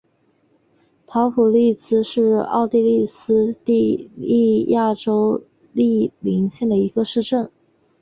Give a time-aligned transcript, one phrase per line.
[1.05, 5.43] 陶普利茨是奥地利施蒂利亚州
[5.73, 7.51] 利岑县的一个市镇。